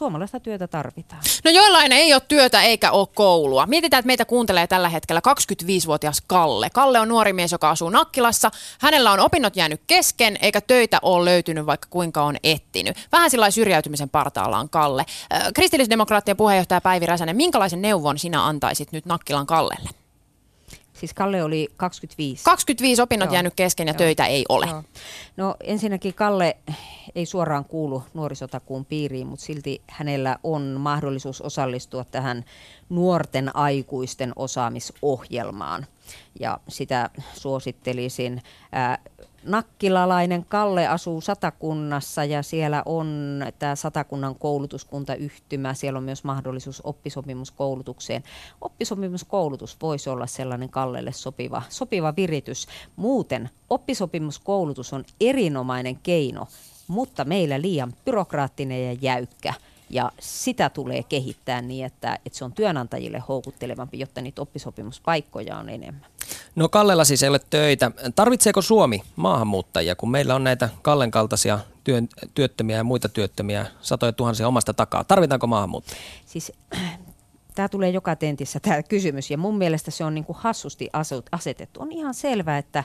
Suomalaista 0.00 0.40
työtä 0.40 0.68
tarvitaan. 0.68 1.22
No 1.44 1.50
joillain 1.50 1.92
ei 1.92 2.14
ole 2.14 2.22
työtä 2.28 2.62
eikä 2.62 2.90
ole 2.90 3.08
koulua. 3.14 3.66
Mietitään, 3.66 3.98
että 3.98 4.06
meitä 4.06 4.24
kuuntelee 4.24 4.66
tällä 4.66 4.88
hetkellä 4.88 5.20
25-vuotias 5.28 6.22
Kalle. 6.26 6.70
Kalle 6.70 7.00
on 7.00 7.08
nuori 7.08 7.32
mies, 7.32 7.52
joka 7.52 7.70
asuu 7.70 7.90
Nakkilassa. 7.90 8.50
Hänellä 8.80 9.12
on 9.12 9.20
opinnot 9.20 9.56
jäänyt 9.56 9.80
kesken, 9.86 10.38
eikä 10.42 10.60
töitä 10.60 10.98
ole 11.02 11.24
löytynyt, 11.24 11.66
vaikka 11.66 11.86
kuinka 11.90 12.22
on 12.22 12.36
ettinyt. 12.44 13.08
Vähän 13.12 13.30
sillä 13.30 13.50
syrjäytymisen 13.50 14.10
partaalla 14.10 14.58
on 14.58 14.70
Kalle. 14.70 15.04
Kristillisdemokraattien 15.54 16.36
puheenjohtaja 16.36 16.80
Päivi 16.80 17.06
Räsänen, 17.06 17.36
minkälaisen 17.36 17.82
neuvon 17.82 18.18
sinä 18.18 18.46
antaisit 18.46 18.92
nyt 18.92 19.06
Nakkilan 19.06 19.46
Kallelle? 19.46 19.90
Siis 20.92 21.14
Kalle 21.14 21.44
oli 21.44 21.68
25. 21.76 22.44
25 22.44 23.02
opinnot 23.02 23.26
Joo. 23.26 23.34
jäänyt 23.34 23.54
kesken 23.54 23.86
ja 23.88 23.92
Joo. 23.92 23.98
töitä 23.98 24.26
ei 24.26 24.44
ole. 24.48 24.66
Joo. 24.66 24.82
No 25.36 25.54
ensinnäkin 25.64 26.14
Kalle 26.14 26.56
ei 27.14 27.26
suoraan 27.26 27.64
kuulu 27.64 28.02
nuorisotakuun 28.14 28.84
piiriin, 28.84 29.26
mutta 29.26 29.44
silti 29.44 29.82
hänellä 29.86 30.38
on 30.44 30.62
mahdollisuus 30.62 31.40
osallistua 31.40 32.04
tähän 32.04 32.44
nuorten 32.88 33.56
aikuisten 33.56 34.32
osaamisohjelmaan. 34.36 35.86
Ja 36.40 36.60
sitä 36.68 37.10
suosittelisin. 37.34 38.42
Nakkilalainen 39.44 40.44
Kalle 40.44 40.88
asuu 40.88 41.20
Satakunnassa 41.20 42.24
ja 42.24 42.42
siellä 42.42 42.82
on 42.86 43.40
tämä 43.58 43.76
Satakunnan 43.76 44.34
koulutuskuntayhtymä. 44.34 45.74
Siellä 45.74 45.96
on 45.96 46.04
myös 46.04 46.24
mahdollisuus 46.24 46.80
oppisopimuskoulutukseen. 46.84 48.22
Oppisopimuskoulutus 48.60 49.76
voisi 49.82 50.10
olla 50.10 50.26
sellainen 50.26 50.68
Kallelle 50.68 51.12
sopiva, 51.12 51.62
sopiva 51.68 52.16
viritys. 52.16 52.66
Muuten 52.96 53.50
oppisopimuskoulutus 53.70 54.92
on 54.92 55.04
erinomainen 55.20 55.96
keino, 55.96 56.46
mutta 56.90 57.24
meillä 57.24 57.60
liian 57.60 57.92
byrokraattinen 58.04 58.86
ja 58.86 58.96
jäykkä– 59.00 59.54
ja 59.90 60.12
sitä 60.20 60.70
tulee 60.70 61.02
kehittää 61.02 61.62
niin, 61.62 61.86
että, 61.86 62.18
että 62.26 62.38
se 62.38 62.44
on 62.44 62.52
työnantajille 62.52 63.22
houkuttelevampi, 63.28 63.98
jotta 63.98 64.20
niitä 64.20 64.42
oppisopimuspaikkoja 64.42 65.56
on 65.56 65.68
enemmän. 65.68 66.06
No 66.54 66.68
Kallella 66.68 67.04
siis 67.04 67.22
ei 67.22 67.28
ole 67.28 67.40
töitä. 67.50 67.90
Tarvitseeko 68.14 68.62
Suomi 68.62 69.02
maahanmuuttajia, 69.16 69.96
kun 69.96 70.10
meillä 70.10 70.34
on 70.34 70.44
näitä 70.44 70.68
Kallen 70.82 71.10
kaltaisia 71.10 71.58
työn, 71.84 72.08
työttömiä 72.34 72.76
ja 72.76 72.84
muita 72.84 73.08
työttömiä 73.08 73.66
satoja 73.80 74.12
tuhansia 74.12 74.48
omasta 74.48 74.74
takaa? 74.74 75.04
Tarvitaanko 75.04 75.46
maahanmuuttajia? 75.46 76.00
Siis 76.26 76.52
tämä 77.54 77.68
tulee 77.68 77.90
joka 77.90 78.16
tentissä 78.16 78.60
tämä 78.60 78.82
kysymys 78.82 79.30
ja 79.30 79.38
mun 79.38 79.58
mielestä 79.58 79.90
se 79.90 80.04
on 80.04 80.14
niin 80.14 80.24
kuin 80.24 80.36
hassusti 80.40 80.88
asetettu. 81.32 81.82
On 81.82 81.92
ihan 81.92 82.14
selvää, 82.14 82.58
että, 82.58 82.84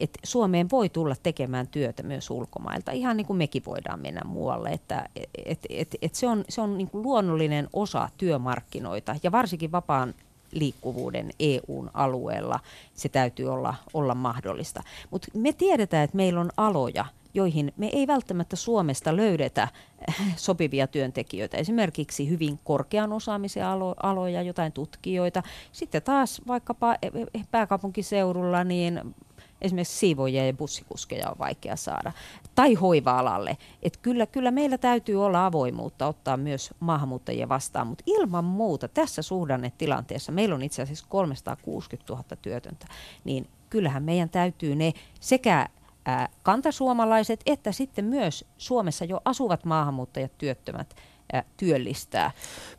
että 0.00 0.18
Suomeen 0.24 0.70
voi 0.70 0.88
tulla 0.88 1.14
tekemään 1.22 1.68
työtä 1.68 2.02
myös 2.02 2.30
ulkomailta, 2.30 2.92
ihan 2.92 3.16
niin 3.16 3.26
kuin 3.26 3.36
mekin 3.36 3.62
voidaan 3.66 4.00
mennä 4.00 4.20
muualle. 4.24 4.68
Että, 4.68 5.08
et, 5.44 5.58
et, 5.70 5.96
et 6.02 6.14
se 6.14 6.28
on, 6.28 6.44
se 6.48 6.60
on 6.60 6.78
niin 6.78 6.90
kuin 6.90 7.02
luonnollinen 7.02 7.68
osa 7.72 8.08
työmarkkinoita 8.16 9.16
ja 9.22 9.32
varsinkin 9.32 9.72
vapaan 9.72 10.14
liikkuvuuden 10.52 11.30
EUn 11.40 11.90
alueella 11.94 12.60
se 12.94 13.08
täytyy 13.08 13.46
olla, 13.52 13.74
olla 13.94 14.14
mahdollista. 14.14 14.82
Mutta 15.10 15.28
me 15.34 15.52
tiedetään, 15.52 16.04
että 16.04 16.16
meillä 16.16 16.40
on 16.40 16.50
aloja, 16.56 17.04
joihin 17.34 17.72
me 17.76 17.90
ei 17.92 18.06
välttämättä 18.06 18.56
Suomesta 18.56 19.16
löydetä 19.16 19.68
sopivia 20.36 20.86
työntekijöitä. 20.86 21.56
Esimerkiksi 21.56 22.28
hyvin 22.28 22.58
korkean 22.64 23.12
osaamisen 23.12 23.64
alo- 23.64 23.96
aloja, 24.02 24.42
jotain 24.42 24.72
tutkijoita. 24.72 25.42
Sitten 25.72 26.02
taas 26.02 26.42
vaikkapa 26.46 26.96
eh, 27.02 27.10
eh, 27.34 27.46
pääkaupunkiseudulla 27.50 28.64
niin 28.64 29.14
esimerkiksi 29.62 29.98
siivoja 29.98 30.46
ja 30.46 30.52
bussikuskeja 30.52 31.30
on 31.30 31.38
vaikea 31.38 31.76
saada. 31.76 32.12
Tai 32.54 32.74
hoiva-alalle. 32.74 33.56
Et 33.82 33.96
kyllä, 33.96 34.26
kyllä 34.26 34.50
meillä 34.50 34.78
täytyy 34.78 35.24
olla 35.24 35.46
avoimuutta 35.46 36.06
ottaa 36.06 36.36
myös 36.36 36.74
maahanmuuttajia 36.80 37.48
vastaan, 37.48 37.86
mutta 37.86 38.04
ilman 38.06 38.44
muuta 38.44 38.88
tässä 38.88 39.22
suhdannetilanteessa, 39.22 40.32
meillä 40.32 40.54
on 40.54 40.62
itse 40.62 40.82
asiassa 40.82 41.06
360 41.08 42.12
000 42.12 42.24
työtöntä, 42.42 42.86
niin 43.24 43.46
kyllähän 43.70 44.02
meidän 44.02 44.28
täytyy 44.28 44.76
ne 44.76 44.92
sekä 45.20 45.68
ää, 46.06 46.28
kantasuomalaiset 46.42 47.40
että 47.46 47.72
sitten 47.72 48.04
myös 48.04 48.44
Suomessa 48.58 49.04
jo 49.04 49.20
asuvat 49.24 49.64
maahanmuuttajat 49.64 50.38
työttömät 50.38 50.96
ää, 51.32 51.44
työllistää. 51.56 52.30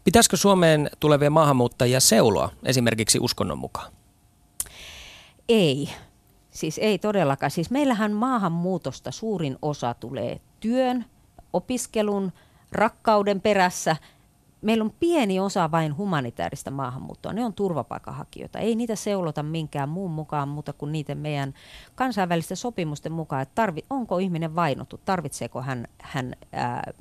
Pitäisikö 0.03 0.37
Suomeen 0.37 0.89
tulevia 0.99 1.29
maahanmuuttajia 1.29 1.99
seuloa 1.99 2.49
esimerkiksi 2.65 3.19
uskonnon 3.19 3.57
mukaan? 3.57 3.91
Ei. 5.49 5.89
Siis 6.51 6.77
ei 6.77 6.99
todellakaan. 6.99 7.51
Siis 7.51 7.69
meillähän 7.69 8.11
maahanmuutosta 8.11 9.11
suurin 9.11 9.57
osa 9.61 9.93
tulee 9.93 10.41
työn, 10.59 11.05
opiskelun, 11.53 12.31
rakkauden 12.71 13.41
perässä– 13.41 13.95
meillä 14.63 14.84
on 14.84 14.93
pieni 15.00 15.39
osa 15.39 15.72
vain 15.72 15.98
humanitaarista 15.98 16.72
maahanmuuttoa. 16.72 17.34
Ne 17.34 17.46
on 17.46 17.53
turvapaikanhakijoita. 17.53 18.60
Ei 18.60 18.75
niitä 18.75 18.96
seulota 18.96 19.43
minkään 19.43 19.89
muun 19.89 20.12
mukaan 20.12 20.50
muuta 20.50 20.74
kuin 20.74 20.91
niiden 20.91 21.17
meidän 21.17 21.53
kansainvälisten 21.96 22.58
sopimusten 22.58 23.12
mukaan, 23.12 23.41
että 23.41 23.55
tarvi, 23.55 23.86
onko 23.89 24.17
ihminen 24.17 24.55
vainottu, 24.55 25.00
tarvitseeko 25.05 25.62
hän, 25.62 25.88
hän 25.98 26.36
ää, 26.51 26.91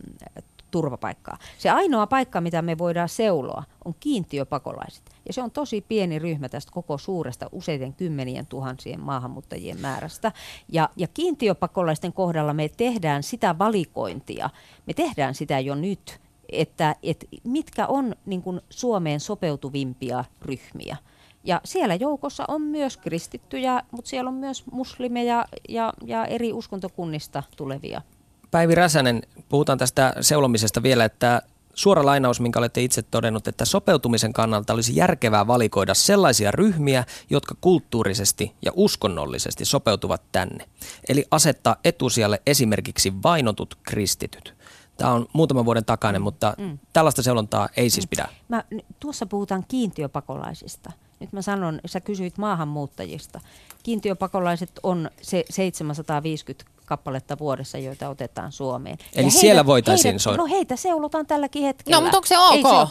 turvapaikkaa. 0.71 1.39
Se 1.59 1.71
ainoa 1.71 2.07
paikka, 2.07 2.41
mitä 2.41 2.63
me 2.63 2.79
voidaan 2.79 3.09
seuloa, 3.09 3.65
on 3.85 3.95
kiintiöpakolaiset. 4.01 5.03
Ja 5.27 5.33
se 5.33 5.43
on 5.43 5.51
tosi 5.51 5.81
pieni 5.89 6.19
ryhmä 6.19 6.49
tästä 6.49 6.73
koko 6.73 6.99
suuresta 6.99 7.49
useiden 7.53 7.93
kymmenien 7.93 8.47
tuhansien 8.47 9.01
maahanmuuttajien 9.01 9.81
määrästä. 9.81 10.33
Ja, 10.69 10.89
ja 10.97 11.09
kiintiöpakolaisten 11.09 12.13
kohdalla 12.13 12.55
me 12.55 12.69
tehdään 12.69 13.23
sitä 13.23 13.59
valikointia. 13.59 14.51
Me 14.87 14.95
tehdään 14.95 15.35
sitä 15.35 15.61
jo 15.61 15.75
nyt 15.75 16.21
että, 16.53 16.97
että 17.03 17.27
mitkä 17.45 17.87
on 17.87 18.15
niin 18.27 18.43
kuin 18.43 18.61
Suomeen 18.71 19.21
sopeutuvimpia 19.21 20.25
ryhmiä. 20.43 20.97
Ja 21.45 21.61
siellä 21.65 21.95
joukossa 21.95 22.45
on 22.49 22.63
myös 22.63 22.97
kristittyjä, 22.97 23.83
mutta 23.91 24.09
siellä 24.09 24.29
on 24.29 24.35
myös 24.35 24.65
muslimeja 24.73 25.45
ja, 25.69 25.93
ja 26.05 26.27
eri 26.27 26.53
uskontokunnista 26.53 27.43
tulevia. 27.57 28.03
Päivi 28.51 28.75
Räsänen, 28.75 29.23
puhutaan 29.49 29.79
tästä 29.79 30.15
seulomisesta 30.21 30.83
vielä, 30.83 31.05
että 31.05 31.43
suora 31.75 32.07
lainaus, 32.07 32.41
minkä 32.41 32.59
olette 32.59 32.83
itse 32.83 33.03
todennut, 33.03 33.49
että 33.49 33.65
sopeutumisen 33.65 34.33
kannalta 34.33 34.73
olisi 34.73 34.97
järkevää 34.97 35.47
valikoida 35.47 35.95
sellaisia 35.95 36.51
ryhmiä, 36.51 37.05
jotka 37.31 37.55
kulttuurisesti 37.61 38.53
ja 38.65 38.73
uskonnollisesti 38.75 39.65
sopeutuvat 39.65 40.23
tänne. 40.33 40.65
Eli 41.09 41.25
asettaa 41.31 41.77
etusijalle 41.85 42.43
esimerkiksi 42.47 43.13
vainotut 43.23 43.79
kristityt. 43.83 44.55
Tämä 44.97 45.13
on 45.13 45.27
muutaman 45.33 45.65
vuoden 45.65 45.85
takainen, 45.85 46.23
mutta 46.23 46.55
mm. 46.59 46.79
tällaista 46.93 47.23
seulontaa 47.23 47.69
ei 47.77 47.91
siis 47.91 48.07
pidä. 48.07 48.29
Mä, 48.49 48.65
tuossa 49.01 49.27
puhutaan 49.27 49.65
kiintiöpakolaisista. 49.69 50.93
Nyt 51.21 51.33
mä 51.33 51.43
sanon, 51.43 51.81
sä 51.87 52.01
kysyit 52.01 52.39
maahanmuuttajista. 52.39 53.41
Kiintiöpakolaiset 53.83 54.71
on 54.83 55.11
se 55.23 55.45
750 55.51 56.65
kappaletta 56.87 57.39
vuodessa, 57.39 57.79
joita 57.79 58.09
otetaan 58.09 58.53
Suomeen. 58.53 58.99
Eli 59.15 59.27
ja 59.27 59.31
siellä 59.31 59.53
heidät, 59.55 59.67
voitaisiin 59.67 60.11
heidät, 60.11 60.23
soida? 60.23 60.37
No 60.37 60.47
heitä 60.47 60.77
seulotaan 60.77 61.27
tälläkin 61.27 61.63
hetkellä. 61.63 61.97
No, 61.97 62.01
mutta 62.01 62.17
onko 62.17 62.27
se 62.27 62.39
ok? 62.39 62.55
Ei 62.55 62.63
se 62.63 62.69
ole, 62.69 62.89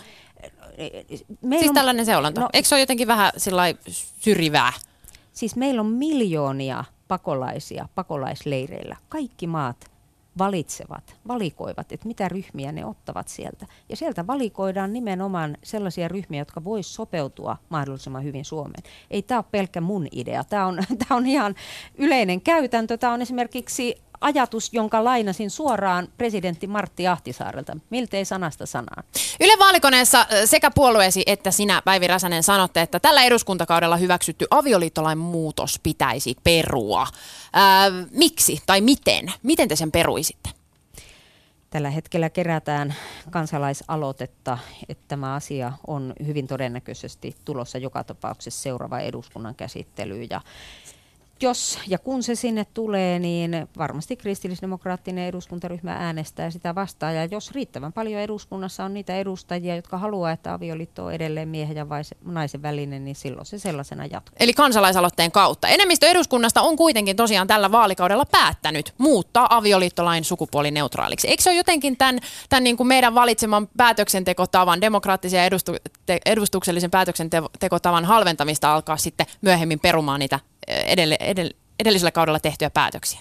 siis 1.60 1.70
on, 1.70 1.76
tällainen 1.76 2.06
seulonta. 2.06 2.42
No, 2.42 2.50
Eikö 2.54 2.68
se 2.68 2.76
ole 2.76 2.82
jotenkin 2.82 3.08
vähän 3.08 3.32
syrjivää? 4.20 4.74
Siis 5.34 5.56
meillä 5.56 5.82
on 5.82 5.88
miljoonia 5.88 6.84
pakolaisia 7.08 7.90
pakolaisleireillä. 7.96 8.96
Kaikki 9.10 9.48
maat 9.48 9.91
valitsevat, 10.38 11.16
valikoivat, 11.28 11.92
että 11.92 12.08
mitä 12.08 12.30
ryhmiä 12.30 12.72
ne 12.72 12.86
ottavat 12.86 13.28
sieltä. 13.28 13.66
Ja 13.90 13.96
sieltä 13.96 14.28
valikoidaan 14.28 14.94
nimenomaan 14.94 15.58
sellaisia 15.64 16.08
ryhmiä, 16.08 16.42
jotka 16.42 16.64
vois 16.64 16.96
sopeutua 16.96 17.58
mahdollisimman 17.70 18.24
hyvin 18.24 18.46
Suomeen. 18.46 18.84
Ei 19.12 19.22
tämä 19.22 19.38
ole 19.38 19.46
pelkkä 19.52 19.82
mun 19.82 20.08
idea, 20.12 20.44
tämä 20.44 20.66
on, 20.66 20.78
tämä 21.08 21.18
on 21.18 21.28
ihan 21.28 21.56
yleinen 21.96 22.42
käytäntö. 22.42 22.98
Tämä 22.98 23.14
on 23.14 23.22
esimerkiksi 23.22 23.96
ajatus, 24.22 24.74
jonka 24.74 25.04
lainasin 25.04 25.50
suoraan 25.50 26.08
presidentti 26.18 26.68
Martti 26.68 27.08
Ahtisaarelta. 27.08 27.78
Miltei 27.90 28.26
sanasta 28.26 28.66
sanaan. 28.66 29.04
Yle 29.40 29.54
vaalikoneessa 29.60 30.26
sekä 30.46 30.72
puolueesi 30.76 31.24
että 31.26 31.52
sinä, 31.52 31.82
Päivi 31.86 32.08
Räsänen, 32.08 32.44
sanotte, 32.44 32.82
että 32.82 33.00
tällä 33.00 33.24
eduskuntakaudella 33.24 33.98
hyväksytty 33.98 34.46
avioliittolain 34.52 35.18
muutos 35.18 35.80
pitäisi 35.84 36.36
perua. 36.44 37.08
Ää, 37.54 37.90
miksi 38.12 38.62
tai 38.66 38.82
miten? 38.82 39.34
Miten 39.44 39.68
te 39.68 39.76
sen 39.76 39.92
peruisitte? 39.92 40.50
Tällä 41.70 41.90
hetkellä 41.90 42.30
kerätään 42.30 42.96
kansalaisaloitetta, 43.30 44.58
että 44.90 45.04
tämä 45.08 45.34
asia 45.34 45.74
on 45.88 46.14
hyvin 46.26 46.48
todennäköisesti 46.48 47.36
tulossa 47.46 47.78
joka 47.78 48.04
tapauksessa 48.04 48.62
seuraava 48.62 49.00
eduskunnan 49.00 49.56
käsittelyyn. 49.56 50.28
Ja 50.30 50.42
jos 51.42 51.80
ja 51.88 52.00
kun 52.00 52.24
se 52.24 52.36
sinne 52.36 52.66
tulee, 52.74 53.20
niin 53.20 53.68
varmasti 53.78 54.16
kristillisdemokraattinen 54.16 55.28
eduskuntaryhmä 55.28 55.94
äänestää 55.94 56.52
sitä 56.52 56.76
vastaan. 56.76 57.16
Ja 57.16 57.26
jos 57.26 57.52
riittävän 57.52 57.94
paljon 57.94 58.22
eduskunnassa 58.22 58.86
on 58.86 58.94
niitä 58.94 59.16
edustajia, 59.16 59.76
jotka 59.76 59.98
haluaa, 59.98 60.32
että 60.32 60.54
avioliitto 60.54 61.06
on 61.06 61.14
edelleen 61.14 61.48
miehen 61.48 61.78
ja 61.78 61.86
naisen 62.26 62.62
välinen, 62.62 63.06
niin 63.06 63.16
silloin 63.16 63.46
se 63.46 63.60
sellaisena 63.60 64.06
jatkuu. 64.06 64.36
Eli 64.40 64.54
kansalaisaloitteen 64.54 65.32
kautta. 65.32 65.68
Enemmistö 65.68 66.08
eduskunnasta 66.08 66.62
on 66.62 66.78
kuitenkin 66.78 67.16
tosiaan 67.16 67.48
tällä 67.48 67.72
vaalikaudella 67.72 68.26
päättänyt 68.26 68.94
muuttaa 68.98 69.58
avioliittolain 69.58 70.24
sukupuolineutraaliksi. 70.24 71.28
Eikö 71.28 71.44
se 71.44 71.50
ole 71.50 71.58
jotenkin 71.58 71.98
tämän, 71.98 72.20
tämän 72.50 72.64
niin 72.64 72.78
kuin 72.78 72.88
meidän 72.88 73.16
valitseman 73.16 73.68
päätöksentekotavan, 73.78 74.82
demokraattisen 74.82 75.38
ja 75.38 75.46
edustu, 75.46 75.72
edustuksellisen 76.26 76.92
päätöksentekotavan 76.92 78.06
halventamista 78.06 78.74
alkaa 78.74 78.98
sitten 78.98 79.26
myöhemmin 79.42 79.80
perumaan 79.80 80.20
niitä 80.20 80.40
edelle, 80.86 81.18
edelle, 81.20 81.52
edellisellä 81.80 82.12
kaudella 82.12 82.40
tehtyjä 82.40 82.70
päätöksiä? 82.70 83.20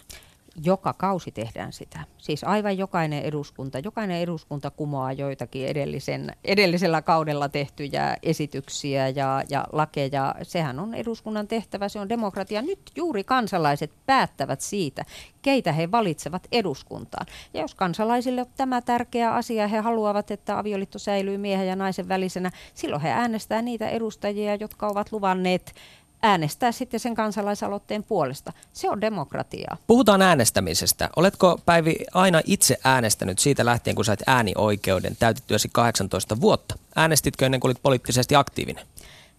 Joka 0.65 0.93
kausi 0.93 1.33
tehdään 1.33 1.73
sitä. 1.73 2.01
Siis 2.19 2.45
aivan 2.45 2.79
jokainen 2.79 3.23
eduskunta, 3.23 3.79
jokainen 3.79 4.21
eduskunta 4.21 4.71
kumoaa 4.71 5.13
joitakin 5.13 5.67
edellisen, 5.67 6.37
edellisellä 6.45 7.03
kaudella 7.03 7.49
tehtyjä 7.49 8.17
esityksiä 8.23 9.09
ja, 9.09 9.43
ja 9.49 9.65
lakeja. 9.73 10.35
Sehän 10.43 10.79
on 10.79 10.95
eduskunnan 10.95 11.49
tehtävä, 11.49 11.89
se 11.89 12.01
on 12.01 12.09
demokratia. 12.09 12.63
Nyt 12.63 12.79
juuri 12.97 13.25
kansalaiset 13.25 13.93
päättävät 14.07 14.61
siitä, 14.61 15.05
keitä 15.43 15.73
he 15.73 15.91
valitsevat 15.91 16.47
eduskuntaan. 16.53 17.27
Ja 17.55 17.61
jos 17.61 17.75
kansalaisille 17.75 18.41
on 18.41 18.47
tämä 18.57 18.83
tärkeä 18.83 19.35
asia, 19.35 19.69
he 19.69 19.79
haluavat, 19.79 20.31
että 20.31 20.59
avioliitto 20.59 20.99
säilyy 20.99 21.39
miehen 21.39 21.67
ja 21.67 21.77
naisen 21.77 22.09
välisenä, 22.09 22.51
silloin 22.75 23.03
he 23.03 23.11
äänestää 23.11 23.63
niitä 23.63 23.89
edustajia, 23.89 24.55
jotka 24.55 24.87
ovat 24.87 25.13
luvanneet 25.13 25.75
äänestää 26.23 26.73
sitten 26.73 27.01
sen 27.01 27.15
kansalaisaloitteen 27.15 28.05
puolesta. 28.05 28.53
Se 28.73 28.91
on 28.91 29.01
demokratiaa. 29.01 29.77
Puhutaan 29.87 30.23
äänestämisestä. 30.23 31.09
Oletko 31.17 31.61
Päivi 31.67 31.97
aina 32.15 32.41
itse 32.45 32.79
äänestänyt 32.85 33.39
siitä 33.39 33.65
lähtien, 33.65 33.97
kun 33.97 34.05
sait 34.05 34.23
äänioikeuden 34.27 35.17
täytettyäsi 35.19 35.69
18 35.73 36.41
vuotta? 36.41 36.79
Äänestitkö 36.97 37.47
ennen 37.47 37.61
kuin 37.61 37.69
olit 37.69 37.83
poliittisesti 37.83 38.37
aktiivinen? 38.37 38.87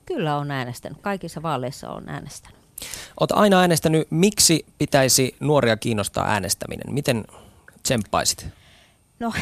Kyllä 0.05 0.37
on 0.37 0.51
äänestänyt. 0.51 0.97
Kaikissa 1.01 1.41
vaaleissa 1.41 1.89
on 1.89 2.09
äänestänyt. 2.09 2.57
Olet 3.19 3.31
aina 3.31 3.59
äänestänyt. 3.59 4.07
Miksi 4.09 4.65
pitäisi 4.77 5.35
nuoria 5.39 5.77
kiinnostaa 5.77 6.27
äänestäminen? 6.27 6.93
Miten 6.93 7.25
tsemppaisit? 7.83 8.47
No, 9.21 9.33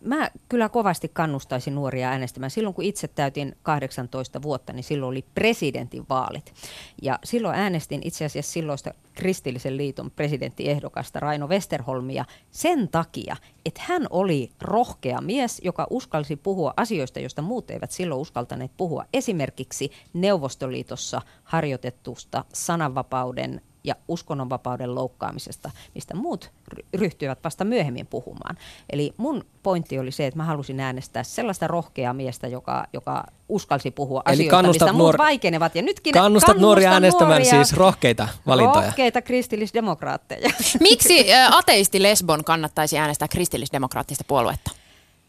mä 0.00 0.30
kyllä 0.48 0.68
kovasti 0.68 1.08
kannustaisin 1.08 1.74
nuoria 1.74 2.08
äänestämään. 2.08 2.50
Silloin 2.50 2.74
kun 2.74 2.84
itse 2.84 3.08
täytin 3.08 3.56
18 3.62 4.42
vuotta, 4.42 4.72
niin 4.72 4.84
silloin 4.84 5.10
oli 5.10 5.24
presidentin 5.34 6.06
vaalit. 6.08 6.54
Ja 7.02 7.18
silloin 7.24 7.58
äänestin 7.58 8.00
itse 8.04 8.24
asiassa 8.24 8.52
silloista 8.52 8.94
kristillisen 9.14 9.76
liiton 9.76 10.10
presidenttiehdokasta 10.10 11.20
Raino 11.20 11.48
Westerholmia 11.48 12.24
sen 12.50 12.88
takia, 12.88 13.36
että 13.66 13.82
hän 13.84 14.06
oli 14.10 14.50
rohkea 14.60 15.20
mies, 15.20 15.60
joka 15.64 15.86
uskalsi 15.90 16.36
puhua 16.36 16.74
asioista, 16.76 17.20
joista 17.20 17.42
muut 17.42 17.70
eivät 17.70 17.90
silloin 17.90 18.20
uskaltaneet 18.20 18.72
puhua. 18.76 19.04
Esimerkiksi 19.12 19.90
Neuvostoliitossa 20.12 21.22
harjoitettusta 21.44 22.44
sananvapauden 22.52 23.60
ja 23.86 23.94
uskonnonvapauden 24.08 24.94
loukkaamisesta, 24.94 25.70
mistä 25.94 26.14
muut 26.14 26.50
ryhtyivät 26.94 27.38
vasta 27.44 27.64
myöhemmin 27.64 28.06
puhumaan. 28.06 28.56
Eli 28.90 29.14
mun 29.16 29.44
pointti 29.62 29.98
oli 29.98 30.12
se, 30.12 30.26
että 30.26 30.36
mä 30.38 30.44
halusin 30.44 30.80
äänestää 30.80 31.22
sellaista 31.22 31.66
rohkeaa 31.66 32.12
miestä, 32.12 32.48
joka, 32.48 32.86
joka 32.92 33.24
uskalsi 33.48 33.90
puhua 33.90 34.22
Eli 34.26 34.32
asioista, 34.32 34.62
mistä 34.62 34.84
nuor- 34.84 34.92
muut 34.92 35.18
vaikenevat. 35.18 35.74
Ja 35.74 35.82
nytkin 35.82 36.12
kannustat 36.12 36.56
nuoria 36.56 36.92
äänestämään 36.92 37.42
nuoria, 37.42 37.64
siis 37.64 37.72
rohkeita 37.72 38.28
valintoja. 38.46 38.86
Rohkeita 38.86 39.22
kristillisdemokraatteja. 39.22 40.50
Miksi 40.80 41.26
ateisti 41.50 42.02
Lesbon 42.02 42.44
kannattaisi 42.44 42.98
äänestää 42.98 43.28
kristillisdemokraattista 43.28 44.24
puoluetta? 44.28 44.70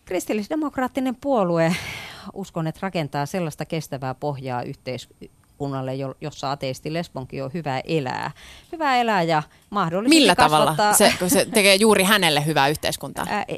Kristillisdemokraattinen 0.05 1.15
puolue, 1.15 1.75
uskon, 2.33 2.67
että 2.67 2.79
rakentaa 2.81 3.25
sellaista 3.25 3.65
kestävää 3.65 4.15
pohjaa 4.15 4.61
yhteis- 4.61 5.09
yhteiskunnalle, 5.57 5.93
jossa 6.21 6.51
ateisti 6.51 6.93
lesbonkin 6.93 7.43
on 7.43 7.51
hyvä 7.53 7.79
elää. 7.79 8.31
Hyvä 8.71 8.97
elää 8.97 9.23
ja 9.23 9.43
mahdollisesti 9.69 10.19
Millä 10.19 10.35
kasvattaa... 10.35 10.75
tavalla 10.75 10.93
se, 10.93 11.13
se 11.27 11.45
tekee 11.45 11.75
juuri 11.75 12.03
hänelle 12.03 12.45
hyvää 12.45 12.67
yhteiskuntaa? 12.67 13.25
Ää, 13.29 13.45
e, 13.47 13.57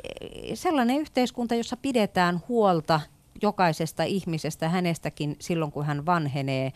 sellainen 0.55 0.97
yhteiskunta, 0.97 1.55
jossa 1.55 1.77
pidetään 1.77 2.41
huolta 2.47 3.01
jokaisesta 3.41 4.03
ihmisestä, 4.03 4.69
hänestäkin 4.69 5.35
silloin, 5.39 5.71
kun 5.71 5.85
hän 5.85 6.05
vanhenee 6.05 6.71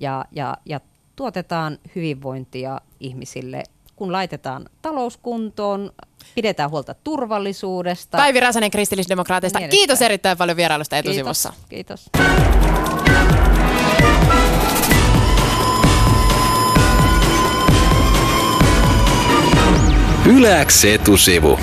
ja, 0.00 0.24
ja, 0.32 0.56
ja 0.64 0.80
tuotetaan 1.16 1.78
hyvinvointia 1.94 2.80
ihmisille 3.00 3.62
kun 3.96 4.12
laitetaan 4.12 4.64
talouskuntoon, 4.82 5.92
pidetään 6.34 6.70
huolta 6.70 6.94
turvallisuudesta. 6.94 8.18
Päivi 8.18 8.40
Räsänen 8.40 8.70
kristillisdemokraateista. 8.70 9.68
Kiitos 9.68 10.02
erittäin 10.02 10.38
paljon 10.38 10.56
vierailusta 10.56 10.96
etusivussa. 10.98 11.52
Kiitos. 11.68 12.10
Kiitos. 12.12 13.43
Yläks 20.26 20.84
etusivu. 20.84 21.58